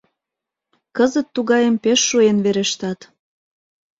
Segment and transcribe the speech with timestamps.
[0.97, 2.99] Кызыт тугайым пеш шуэн верештат.